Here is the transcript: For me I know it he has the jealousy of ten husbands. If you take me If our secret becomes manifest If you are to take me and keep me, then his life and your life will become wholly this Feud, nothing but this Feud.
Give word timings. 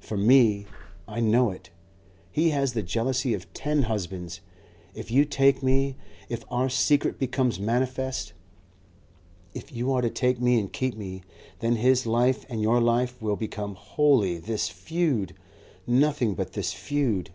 For 0.00 0.16
me 0.16 0.66
I 1.06 1.20
know 1.20 1.50
it 1.52 1.70
he 2.32 2.50
has 2.50 2.72
the 2.72 2.82
jealousy 2.82 3.34
of 3.34 3.52
ten 3.54 3.82
husbands. 3.84 4.40
If 4.96 5.12
you 5.12 5.24
take 5.24 5.62
me 5.62 5.94
If 6.28 6.42
our 6.50 6.68
secret 6.68 7.20
becomes 7.20 7.60
manifest 7.60 8.32
If 9.54 9.70
you 9.70 9.92
are 9.92 10.02
to 10.02 10.10
take 10.10 10.40
me 10.40 10.58
and 10.58 10.72
keep 10.72 10.96
me, 10.96 11.22
then 11.60 11.76
his 11.76 12.04
life 12.04 12.44
and 12.48 12.60
your 12.60 12.80
life 12.80 13.22
will 13.22 13.36
become 13.36 13.76
wholly 13.76 14.38
this 14.38 14.68
Feud, 14.68 15.34
nothing 15.86 16.34
but 16.34 16.54
this 16.54 16.72
Feud. 16.72 17.30